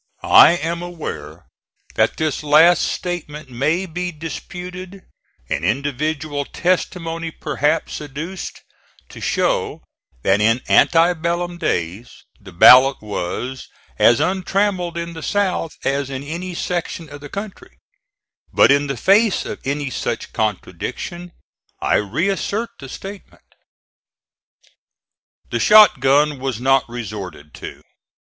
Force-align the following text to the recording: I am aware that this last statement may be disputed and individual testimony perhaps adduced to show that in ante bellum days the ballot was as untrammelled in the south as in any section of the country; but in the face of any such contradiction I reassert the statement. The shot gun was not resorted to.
I 0.23 0.53
am 0.53 0.81
aware 0.81 1.45
that 1.93 2.17
this 2.17 2.41
last 2.41 2.81
statement 2.81 3.51
may 3.51 3.85
be 3.85 4.11
disputed 4.11 5.03
and 5.47 5.63
individual 5.63 6.43
testimony 6.43 7.29
perhaps 7.29 8.01
adduced 8.01 8.63
to 9.09 9.21
show 9.21 9.83
that 10.23 10.41
in 10.41 10.59
ante 10.67 11.13
bellum 11.13 11.59
days 11.59 12.25
the 12.39 12.51
ballot 12.51 12.99
was 13.03 13.67
as 13.99 14.19
untrammelled 14.19 14.97
in 14.97 15.13
the 15.13 15.21
south 15.21 15.73
as 15.85 16.09
in 16.09 16.23
any 16.23 16.55
section 16.55 17.07
of 17.07 17.21
the 17.21 17.29
country; 17.29 17.77
but 18.51 18.71
in 18.71 18.87
the 18.87 18.97
face 18.97 19.45
of 19.45 19.61
any 19.65 19.91
such 19.91 20.33
contradiction 20.33 21.31
I 21.79 21.97
reassert 21.97 22.71
the 22.79 22.89
statement. 22.89 23.45
The 25.51 25.59
shot 25.59 25.99
gun 25.99 26.39
was 26.39 26.59
not 26.59 26.89
resorted 26.89 27.53
to. 27.53 27.83